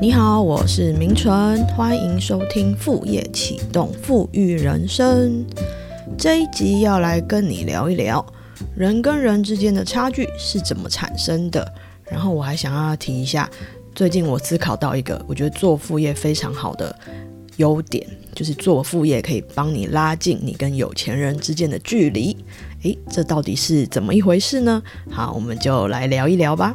[0.00, 5.44] 你好，我是明纯，欢迎收听副业启动富裕人生。
[6.16, 8.24] 这一集要来跟你聊一聊
[8.74, 11.70] 人跟人之间的差距是怎么产生的。
[12.04, 13.46] 然后我还想要提一下，
[13.94, 16.98] 最近我思考到一个我觉得做副业非常好的
[17.58, 22.34] 优点，就是做副业可以帮你拉近你跟有钱人之间的距离。
[22.84, 24.82] 诶，这到底是怎么一回事呢？
[25.10, 26.74] 好，我们就来聊一聊吧。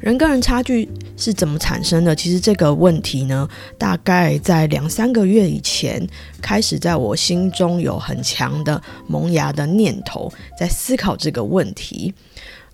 [0.00, 0.88] 人跟人差距
[1.18, 2.14] 是怎么产生的？
[2.14, 6.00] 其实这个问题呢，大概在两三个月以前
[6.40, 12.14] 开始在我心中有很强的萌芽的念头，在思考这个问题。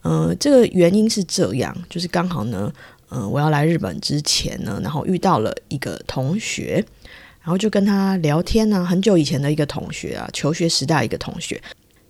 [0.03, 2.71] 嗯，这个原因是这样，就是刚好呢，
[3.09, 6.85] 嗯，我要来日本之前呢，然后遇到了一个同学，
[7.41, 11.59] 然后就跟他聊天呢，很久以前的一个同学啊，求学时代一个同学。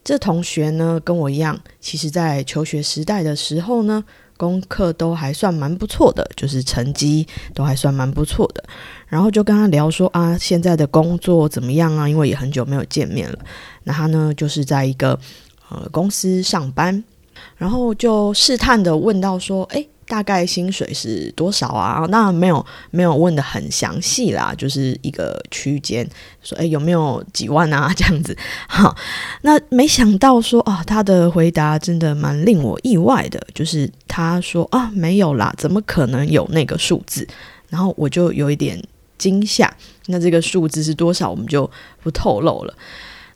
[0.03, 4.05] 这同学呢，跟我一样，其实在求学时代的时候呢。
[4.37, 8.65] 功课都还算蛮不错的，就是成绩都还算蛮不错的。
[9.06, 12.09] 然后就跟他聊说啊，现在的工作怎么样啊？
[12.09, 13.39] 因为也很久没有见面了。
[13.84, 15.19] 那他呢，就是在一个
[15.69, 17.03] 呃公司上班，
[17.56, 19.86] 然后就试探的问到说，哎。
[20.06, 22.05] 大概薪水是多少啊？
[22.10, 26.08] 那没有没有问的很详细啦，就是一个区间，
[26.42, 28.36] 说诶有没有几万啊 这样子。
[28.69, 28.94] 好，
[29.42, 37.27] 那没想到说啊，他的回答真的蛮令我意外的，就是他说啊没有啦，怎么可能有那个数字？
[37.69, 38.80] 然后我就有一点
[39.19, 39.75] 惊吓。
[40.06, 41.69] 那这个数字是多少，我们就
[42.02, 42.75] 不透露了。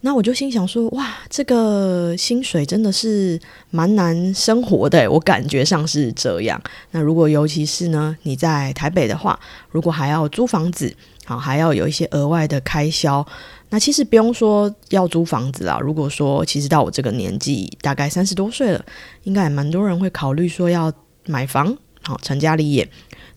[0.00, 3.38] 那我就心想说，哇，这个薪水真的是
[3.70, 6.60] 蛮难生活的，我感觉上是这样。
[6.92, 9.38] 那如果尤其是呢，你在台北的话，
[9.70, 13.26] 如果还要租房子，好，还要有一些额外的开销，
[13.70, 15.80] 那其实不用说要租房子啦。
[15.82, 18.84] 如果说其实到我这个年纪，大概三十多岁了，
[19.24, 20.92] 应该也蛮多人会考虑说要
[21.26, 22.88] 买房，好，成家立业。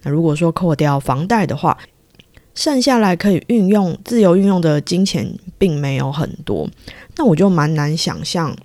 [0.03, 1.77] 那如果说扣掉房贷的话，
[2.53, 6.69] 剩下来可以运用、自由运用的金钱并没有很多，
[7.15, 8.55] 那我就蛮难想象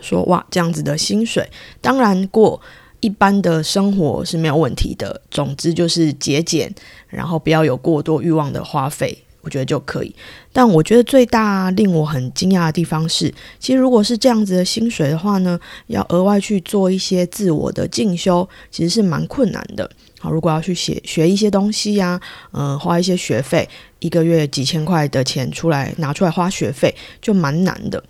[0.00, 1.48] 说哇，这样子的薪水，
[1.80, 2.60] 当然过
[3.00, 5.20] 一般的生活是没有问题的。
[5.30, 6.74] 总之就是节俭，
[7.08, 9.24] 然后不要有过多欲望的花费。
[9.40, 10.14] 我觉得就可以，
[10.52, 19.88] 但我觉得最大令我很惊讶的地方是，其实如果是这样子的薪水的话呢，要额外去做一些自我的进修，其实是蛮困难的。
[20.18, 22.20] 好，如果要去写学一些东西呀，
[22.52, 23.68] 嗯，花一些学费，
[24.00, 28.02] 一个月几千块的钱出来拿出来花学费，就蛮难的。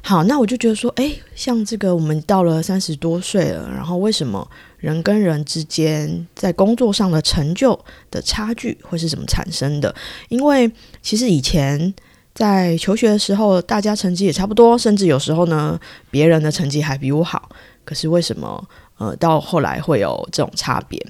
[0.00, 4.48] 好，那我就觉得说，诶，像这个我们到了三十多岁了，然后为什么？
[4.78, 7.76] 人跟人之间在工作上的成就
[8.12, 9.92] 的差距会是怎么产生的？
[10.28, 10.70] 因为
[11.02, 11.92] 其实以前
[12.32, 15.76] 在求学的时候，大家成绩也差不多，甚至有时候呢，
[16.12, 17.48] 别人的成绩还比我好。
[17.88, 18.62] 可是为什么
[18.98, 21.02] 呃到后来会有这种差别？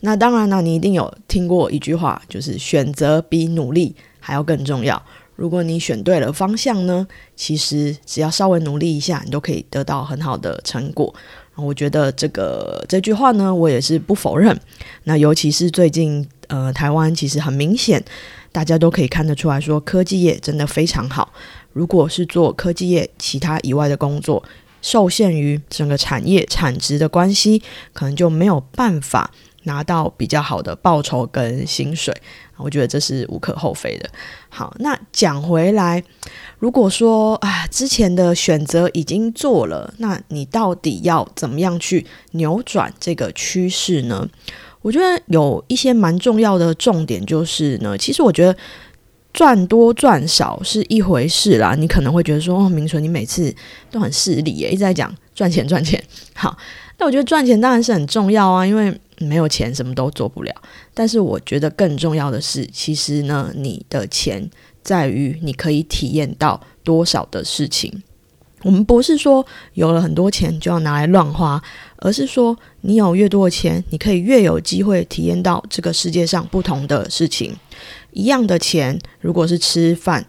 [0.00, 5.00] 那当然呢，你一定有听过一句话，就是选择比努力还要更重要。
[5.36, 7.06] 如果你选对了方向呢，
[7.36, 11.14] 其实只要稍微努力一下，你都可以得到很好的成果。
[11.54, 14.58] 我觉得这个这句话呢，我也是不否认。
[15.04, 18.02] 那尤其是最近，呃，台湾其实很明显，
[18.50, 21.30] 大家都可以看得出来说，科技业真的非常好。
[21.74, 24.42] 如果是做科技业其他以外的工作，
[24.82, 27.62] 受限于整个产业产值的关系，
[27.94, 29.30] 可能就没有办法
[29.62, 32.14] 拿到比较好的报酬跟薪水。
[32.58, 34.08] 我觉得这是无可厚非的。
[34.48, 36.02] 好，那讲回来。
[36.60, 44.28] 如果说啊，之前的选择已经做了，那你到底要怎么样去扭转这个趋势呢？
[44.80, 48.56] 我觉得有一些蛮重要的重点，就是呢，其实我觉得
[49.32, 51.74] 赚多赚少是一回事啦。
[51.74, 53.54] 你可能会觉得说，哦，明纯，你每次
[53.90, 56.02] 都很势利耶，一直在讲赚钱赚钱。
[56.34, 56.56] 好，
[56.98, 60.54] 那我觉得赚钱当然是很重要啊，因为没有钱什么都做不了。
[60.94, 64.50] 但是我觉得更重要的是，其实呢，你的钱。
[64.84, 68.02] 在于你可以体验到多少的事情。
[68.64, 71.62] 我们不是说有了很多钱就要拿来乱花，
[71.98, 77.56] 而是说你有越多的钱，你可以越有机会体验到这个世界上不同的事情。
[78.12, 80.24] 一样的钱，如果是吃饭，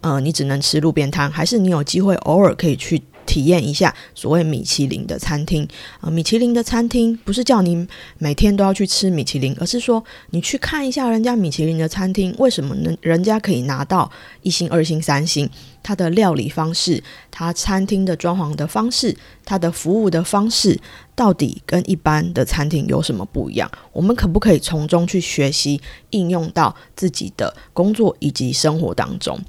[0.00, 3.02] 呃，你只能吃路边摊，还是你有机会偶尔可以去。
[3.26, 5.66] 体验一下所谓米其林的餐厅
[6.00, 7.86] 啊，米其林的餐厅不是叫你
[8.18, 12.94] 每天都要去吃米其林，而是说你去看一下人家米其林的餐厅，为什么呢？
[13.00, 14.10] 人家可以拿到
[14.42, 15.48] 一星、二星、三星，
[15.82, 20.78] 它的料理方式、它餐厅的装潢的方式、它的服务的方式，
[21.14, 23.70] 到底跟一般的餐厅有什么不一样？
[23.92, 25.80] 我们可不可以从中去学习，
[26.10, 29.40] 应用到自己的工作以及生活当中？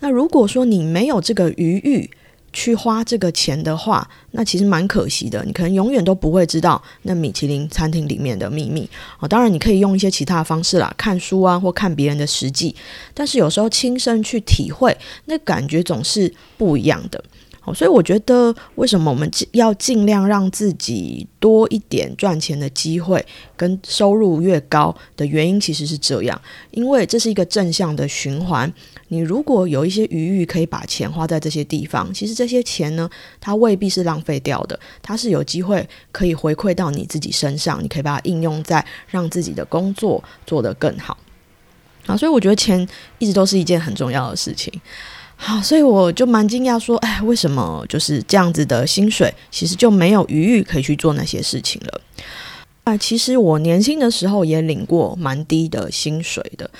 [0.00, 2.10] 那如果说你没有这个余裕，
[2.56, 5.44] 去花这个钱的话，那其实蛮可惜的。
[5.44, 8.88] 你可能永远都不会知道那米其林餐厅里面的秘密
[9.20, 9.28] 哦。
[9.28, 12.74] 当然，你可以用一些其他的方式啦，看书啊，或看别人的实际。
[13.12, 17.22] 但是有时候亲身去体会，那感觉总是不一样的。
[17.74, 23.24] 所以我觉得，为什么我们要尽量让自己多一点赚钱的机会，
[23.56, 26.40] 跟收入越高的原因，其实是这样，
[26.70, 28.72] 因为这是一个正向的循环。
[29.08, 33.08] 你如果有一些余裕，可以把钱花在这些地方，其实这些钱呢，
[33.40, 41.16] 它未必是浪费掉的，它是有机会可以回馈到你自己身上，你可以把它应用在让自己的工作做得更好。
[42.06, 42.86] 啊，所以我觉得钱
[43.18, 44.72] 一直都是一件很重要的事情。
[45.36, 52.00] 好，所以我就蛮惊讶，说，哎，为什么就是这样子的薪水，其实就没有余裕可以去做那些事情了？
[52.84, 56.70] 啊，其实我年轻的时候也领过蛮低的薪水的。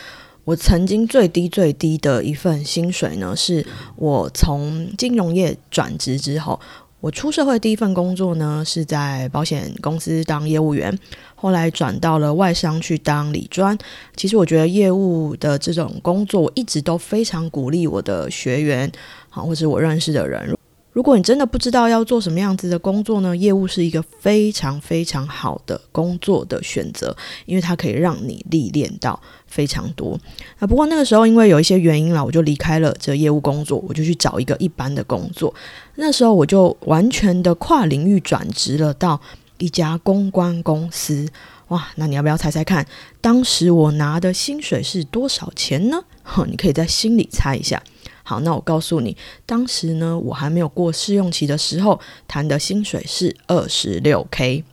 [0.44, 3.66] 我曾经最低最低的一份薪水呢，是
[3.96, 6.58] 我从金融业转职之后。
[7.00, 10.98] 我出社会第一份工作呢，是在保险公司当业务员，
[11.34, 13.76] 后来转到了外商去当理专。
[14.16, 18.90] 其实我觉得业务的这种工作，我一直都非常鼓励我的学员，
[19.28, 20.55] 好，或者我认识的人。
[20.96, 23.36] 如果你真的不知道要做什么样子的工作呢？
[23.36, 27.14] 业务是一个非常非常好的工作的选择，
[27.44, 30.18] 因为它可以让你历练到非常多。
[30.58, 35.54] 啊，不过那个时候因为有一些原因啦，我就离开了这业务工作，我就去找一个一般的工作。
[35.96, 39.20] 那时候我就完全的跨领域转职了到
[39.58, 41.28] 一家公关公司。
[41.68, 42.86] 哇，那你要不要猜猜看，
[43.20, 46.02] 当时我拿的薪水是多少钱呢？
[46.22, 47.82] 哼， 你可以在心里猜一下。
[48.28, 54.64] 好，那我告诉你，当时呢，我还没有过试用期的时候，谈的薪水是二十六 K，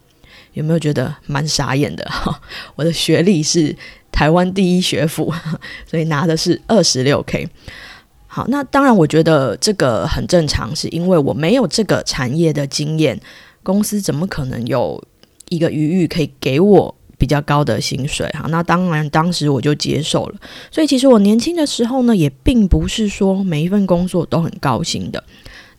[0.54, 2.04] 有没有觉得蛮傻眼的？
[2.06, 2.42] 哈，
[2.76, 3.76] 我的学历是
[4.12, 5.32] 台湾第一学府，
[5.86, 7.48] 所以拿的是二十六 K。
[8.26, 13.22] 好，那当然，我觉得这个很正常，是因为我没有这个产业的经验，
[13.62, 15.00] 公司怎么可能有
[15.50, 16.96] 一个余裕可以给我？
[17.24, 20.36] 比较高的薪水哈，那当然当时我就接受了。
[20.70, 25.24] 所以其实我年轻的时候呢，也并不是说每一份工作都很高薪的。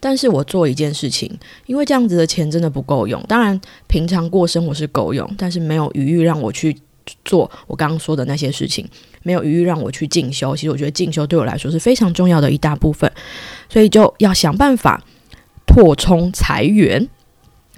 [0.00, 1.30] 但是我做一件事情，
[1.66, 3.22] 因为这样子的钱真的不够用。
[3.28, 6.74] 当然平常过生活是够用，但是没有余裕让我去
[7.26, 8.88] 做我刚刚说的那些事情，
[9.22, 10.56] 没有余裕让我去进修。
[10.56, 13.12] 其实我觉得进修对我来说是非常重要的一大部分，
[13.68, 15.04] 所以就要想办法
[15.66, 17.06] 扩充财源。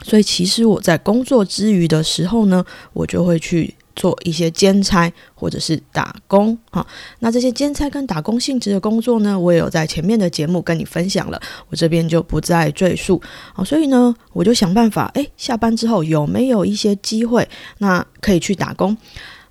[0.06, 6.86] 所以其实我在工作之余的时候呢，我就会去做一些兼差或者是打工啊。
[7.18, 13.20] 那这些兼差跟打工性质的工作呢，我也有在前面的节目跟你分享了，我这边就不再赘述
[13.54, 13.64] 啊。
[13.64, 17.48] 所以呢，我就想办法，诶，下班之后有没有一些机会，
[17.78, 18.96] 那可以去打工。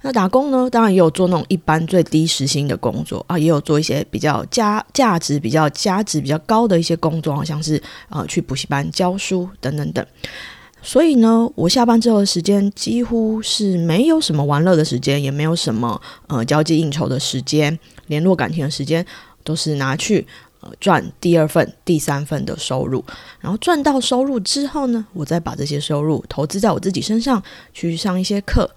[0.06, 10.06] 那打工呢，当然也有做那种一般最低时薪的工作啊，也有做一些比较价价值比较价值比较高的一些工作，好像是呃去补习班教书等等等。
[10.84, 19.04] 所以呢，我下班之后的时间几乎是没有什么玩乐的时间，也没有什么呃交际应酬的时间、联络感情的时间，
[19.44, 20.28] 都是拿去
[20.60, 23.04] 呃赚第二份、第三份的收入。
[23.40, 27.42] 然后赚到收入之后呢，我再把这些收入投资在我自己身上，
[27.74, 28.70] 去上一些课。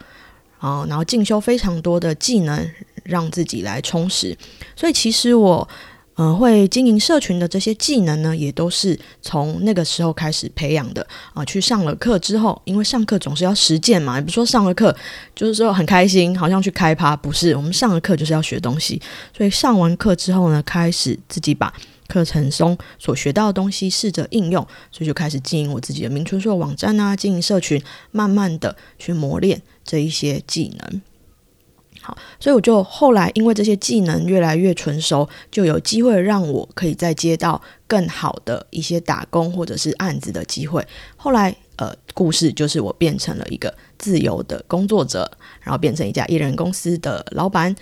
[0.58, 2.70] 啊，然后进修非常多的技能，
[3.04, 4.36] 让自己来充实。
[4.76, 5.68] 所以其实我，
[6.16, 11.06] 嗯，会经营社群的这些技能呢，也都是从那个时候开始培养的。
[11.32, 14.94] 啊，去上了课之后，因为上课总是要实践嘛，也不是说上了课
[15.34, 17.54] 就是说很开心，好像去开趴，不是。
[17.54, 19.00] 我们上了课就是要学东西，
[19.36, 21.72] 所以上完课之后呢，开始自己把。
[22.08, 27.78] 课程中所学到的东西，试着应用，所以就开始经营我自己的名春硕网站啊，经营社群，
[28.12, 31.00] 慢慢的去磨练这一些技能。
[32.02, 40.86] 好，所以我就后来因为这些技能越来越纯熟，就有机会让我可以再接到更好的一些打工或者是案子的机会。
[41.16, 45.30] 后来，呃，故事就是我变成了一个自由的工作者，
[45.60, 47.74] 然后变成一家艺人公司的老板。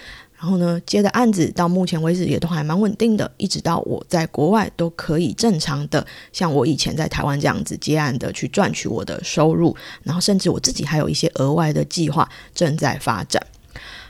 [0.46, 13.44] 然后呢，接的案子到目前为止也都还蛮稳定的，一直到我在国外都可以正常的，像我以前在台湾这样子接案的去赚取我的收入，然后甚至我自己还有一些额外的计划正在发展。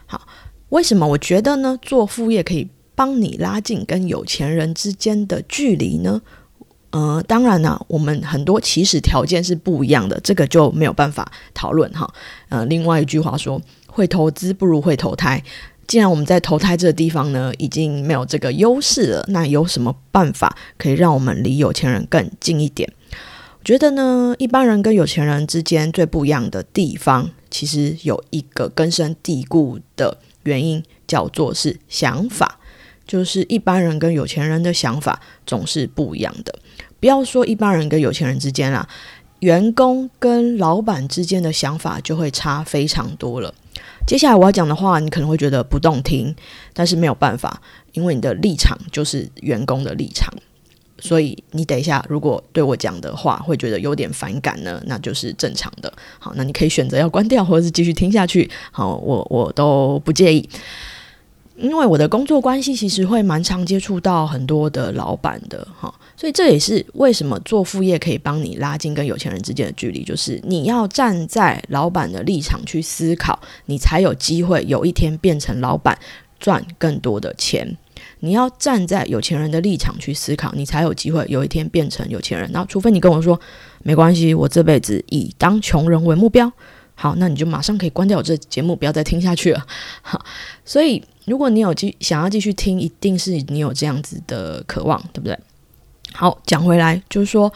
[0.05, 0.29] 好，
[0.69, 1.79] 为什么我觉得呢？
[1.81, 6.21] 做副业可以帮你拉近跟有钱人之间的距离呢？
[6.91, 12.13] 呃，当然呢，我们很多起始条件是不一样的，这个就没有办法讨论哈。
[12.51, 15.43] 呃，另外一句话说，会投资不如会投胎。
[15.87, 22.93] 既然我们在投胎这个地方呢，已经没有这个优势了，那有什么办法可以让我们离有钱人更近一点？
[23.11, 32.59] 我觉得呢，一般人跟有钱人之间最不一样的地方，其实有一个根深蒂固的原因，叫做是想法。
[33.07, 36.53] 就是一般人跟有钱人的想法总是不一样的。
[36.99, 38.89] 不要说一般人跟有钱人之间啦，
[39.39, 43.55] 员工跟老板之间的想法就会差非常多了。
[44.07, 46.35] 接下来我要讲的话，你可能会觉得不动听，
[46.73, 47.61] 但是没有办法，
[47.93, 50.33] 因为你的立场就是员工的立场，
[51.01, 55.93] 所以你等一下如果对我讲的话会觉得有点反感呢，那就是正常的。
[56.21, 58.49] 好，那你可以选择要关掉，或者是继续听下去。
[58.71, 60.49] 好，我我都不介意。
[61.57, 75.99] 因为我的工作关系，其实会蛮常接触到很多的老板的哈，所以这也是为什么做副业可以帮你拉近跟有钱人之间的距离，就是你要站在老板的立场去思考，你才有机会有一天变成老板，
[76.39, 77.77] 赚更多的钱。
[78.21, 82.49] 你要站在有钱人的立场去思考，你才有机会有一天变成有钱人。
[82.53, 83.39] 那，除非你跟我说
[83.83, 86.51] 没关系，我这辈子以当穷人为目标，
[86.97, 89.65] 好，那你就马上可以关掉我这节目，不要再听下去了。
[90.03, 90.25] 好，
[90.65, 91.01] 所以。
[91.27, 95.37] 如果你有继想要继续听，一定是你有这样子的渴望，对不对？
[96.13, 97.53] 好，讲回来就是说，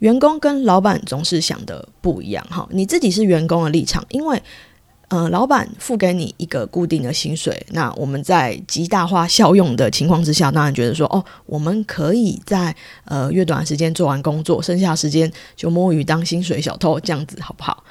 [0.00, 2.46] 员工跟老板总是想的不一样。
[2.50, 4.42] 哈，你自己是员工的立场，因为
[5.08, 17.82] 呃，老板付给你一个固定的薪水，那我们在极大化效用的情况之下，当然觉得说，哦，我们可以在呃越短时间做完工作，剩下时间就摸鱼当薪水小偷，这样子好不好？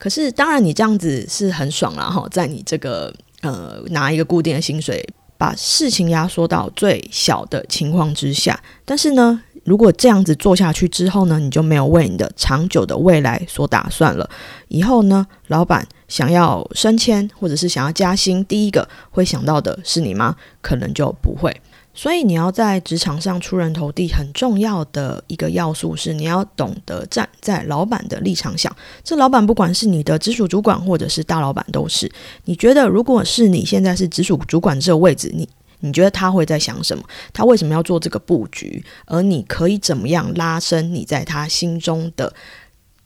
[0.00, 3.14] 可是当然你这样子是很爽啦，哈，在你这个。
[3.42, 5.02] 呃，拿一个固定的薪水，
[5.38, 8.62] 把事情压缩到最小的情况之下。
[8.84, 14.28] 但是呢，如果这样子做下去之后呢，你就没有为你的长久的未来所打算了。
[14.68, 20.36] 以后呢，老板想要升迁或者是想要加薪，第一个会想到的是你吗？
[20.60, 21.58] 可能就不会。
[22.00, 28.74] 所以你要在职场上出人头地，很重要的一个要素是你要懂得站在老板的立场想。
[29.04, 32.10] 这老板不管是你的直属主管或者是大老板都是。
[32.46, 35.46] 你觉得如果是你现在是直属主管这个位置，你
[35.80, 37.04] 你觉得他会在想什么？
[37.34, 38.82] 他为什么要做这个布局？
[39.04, 42.32] 而你可以怎么样拉升你在他心中的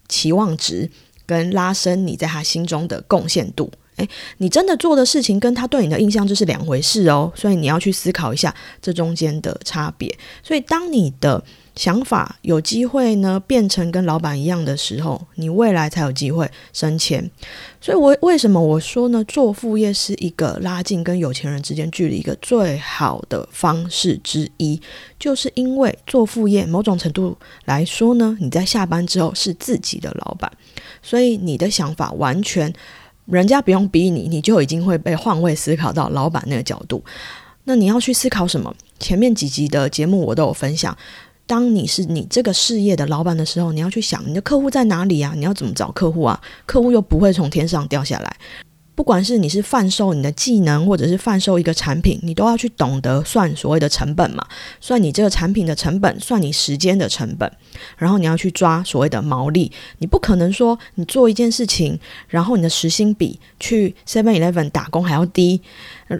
[0.06, 0.88] 期望值，
[1.26, 3.72] 跟拉升你在他心中的贡献度？
[3.96, 4.08] 诶，
[4.38, 10.12] 你真的做的事情跟他对你的印象就是两回事哦，所以你要去思考一下这中间的差别。
[10.42, 11.42] 所以当你的
[11.76, 17.30] 想法有机会呢变成跟老板一样的时候，你未来才有机会升迁。
[17.80, 19.22] 所以，我为什么我说呢？
[19.24, 24.80] 做副业是一个拉近跟有钱人之间距离一个最好的方式之一，
[25.18, 30.50] 就是因为做副业某种程度来说呢，你在下班之后是自己的老板，
[31.02, 32.72] 所以你的想法完全。
[33.26, 37.02] 人家不用逼你，你就已经会被换位思考到老板那个角度。
[37.64, 38.74] 那你要去思考什么？
[38.98, 40.96] 前面几集的节目我都有分享。
[41.46, 45.32] 当你是你这个事业的老板的时候，你要去想你的客户在哪里啊？
[45.36, 46.40] 你要怎么找客户啊？
[46.64, 48.36] 客户又不会从天上掉下来。
[48.94, 54.46] 不管是你是贩售你的技能，或者是贩售一个产品，你都要去懂得算所谓的成本嘛，
[54.80, 57.50] 算你这个产品的成本，算你时间的成本，
[57.98, 59.72] 然后你要去抓所谓的毛利。
[59.98, 61.98] 你不可能说你做一件事情，
[62.28, 65.60] 然后你的时薪比去 Seven Eleven 打工还要低，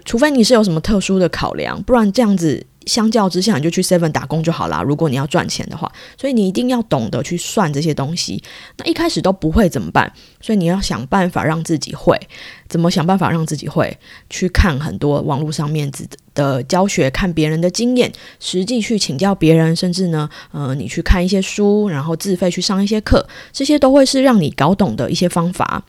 [0.03, 2.65] 除非你是有什么特殊的考量，不然这样子。
[2.85, 4.81] 相较之下，你就去 Seven 打工就好啦。
[4.81, 8.43] 如果你要赚钱的话，所以你一定要懂得去算这些东西。
[8.77, 10.11] 那一开始都不会怎么办？
[10.41, 12.19] 所以你要想办法让自己会。
[12.67, 13.95] 怎么想办法让自己会？
[14.29, 15.91] 去看很多网络上面
[16.33, 25.83] 的教学，看别人的经验，实际去请教别人，甚至呢，呃，你去看一些书，然后自费去上一些课，这些都会是让你搞懂的一些方法。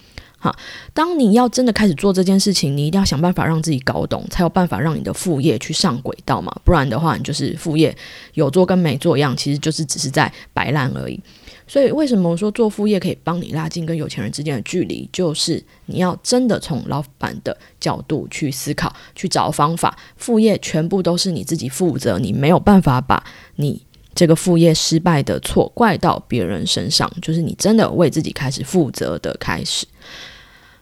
[0.93, 6.55] 当你要真的开始做这件事情，你一定要想办法让自己搞懂，才有办法让你的副业去上轨道嘛。
[6.65, 7.97] 不然的话，你就是副业
[8.35, 11.21] 有做跟没做一样，其实就是只是在摆烂而已。
[11.69, 15.09] 所以，为什么说做副业可以帮你拉近跟有钱人之间的距离？
[15.12, 19.99] 就是你要真的从老板的角度去思考，去找方法。
[20.17, 23.21] 副业全部都是你自己负责，你没有办法把
[23.57, 23.85] 你
[24.15, 29.85] 这个副业失败的错怪到别人身上，就是你真的为自己开始负责的开始。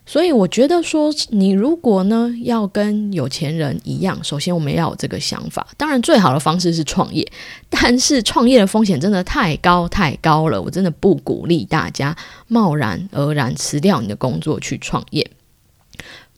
[0.06, 5.66] 所以我觉得说，你如果呢要跟有钱人一样，首先我们要有这个想法。
[5.78, 7.26] 当然，最好的方式是创业，
[7.70, 12.14] 但是创业的风险真的太高太高了，我真的不鼓励大家
[12.48, 15.30] 贸然而然辞掉你的工作去创业。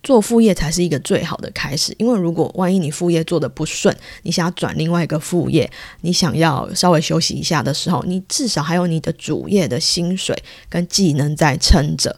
[0.04, 3.92] 做副业才是一个最好的开始，因为如果万一你副业做的不顺，
[4.22, 5.68] 你想要转另外一个副业，
[6.02, 12.16] 你想要稍微休息一下的时候，你至少还有你的主业的薪水跟技能在撑着。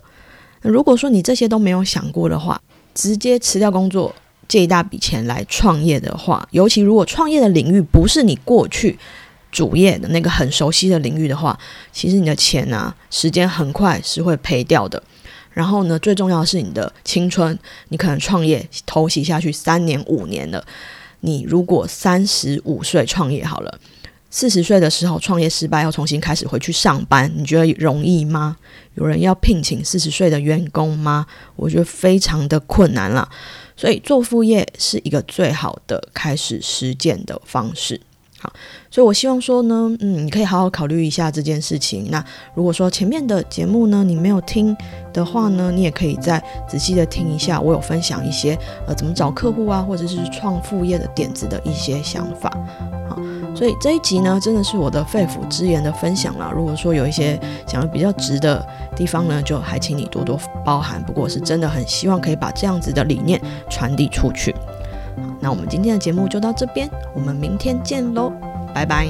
[0.63, 2.61] 如果说你这些都没有想过的话，
[2.95, 4.15] 直接辞掉工作
[4.49, 8.99] 借一大笔钱来创业的话，尤其如果创业的领域不是你过去
[9.53, 11.59] 主业的那个很熟悉的领域的话，
[11.93, 15.03] 其实你的钱啊，时间很快是会赔掉的。
[15.53, 20.65] 然后呢，最重要的是你的青春，你可能创业投袭下去三年五年了，
[21.21, 23.79] 你如果三十五岁创业好了。
[24.31, 28.57] 四十岁的时候创业失败，要重新开始回去上班，你觉得容易吗？
[28.95, 31.27] 有人要聘请四十岁的员工吗？
[31.57, 33.29] 我觉得非常的困难了。
[33.77, 38.01] 所以做副业是一个最好的开始实践的方式。
[38.41, 38.53] 好，
[38.91, 42.07] 所以我希望说呢，嗯，你可以好好考虑一下这件事情。
[42.11, 44.77] 那如果说前面的节目呢，你没有听
[45.13, 48.57] 的话呢，你也可以再仔细的听一下，我有分享一些
[48.87, 52.49] 呃怎么找客户啊，或者是创副业的点子的一些想法。
[53.09, 53.21] 好，
[53.59, 56.53] 所以这一集呢，真的是我的肺腑之言的分享啦。
[56.55, 57.37] 如果说有一些
[57.67, 61.03] 讲的比较直的地方呢，就还请你多多包涵。
[61.03, 64.55] 不过我是真的很希望可以把这样子的理念传递出去。
[65.41, 68.33] 那我们今天的节目就到这边，我们明天见喽，
[68.73, 69.09] 拜拜。